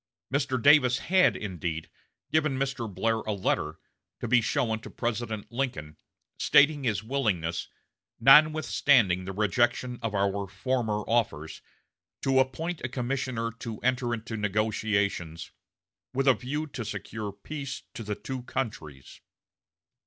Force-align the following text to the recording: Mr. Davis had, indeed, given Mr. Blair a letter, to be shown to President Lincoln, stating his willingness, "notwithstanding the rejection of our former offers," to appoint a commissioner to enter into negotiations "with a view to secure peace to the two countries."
Mr. 0.33 0.59
Davis 0.59 0.97
had, 0.97 1.35
indeed, 1.37 1.87
given 2.31 2.57
Mr. 2.57 2.91
Blair 2.91 3.17
a 3.19 3.33
letter, 3.33 3.77
to 4.19 4.27
be 4.27 4.41
shown 4.41 4.79
to 4.79 4.89
President 4.89 5.51
Lincoln, 5.51 5.95
stating 6.39 6.83
his 6.85 7.03
willingness, 7.03 7.67
"notwithstanding 8.19 9.25
the 9.25 9.31
rejection 9.31 9.99
of 10.01 10.15
our 10.15 10.47
former 10.47 11.01
offers," 11.07 11.61
to 12.23 12.39
appoint 12.39 12.81
a 12.83 12.89
commissioner 12.89 13.51
to 13.59 13.79
enter 13.81 14.11
into 14.11 14.35
negotiations 14.35 15.51
"with 16.15 16.27
a 16.27 16.33
view 16.33 16.65
to 16.65 16.83
secure 16.83 17.31
peace 17.31 17.83
to 17.93 18.01
the 18.01 18.15
two 18.15 18.41
countries." 18.41 19.21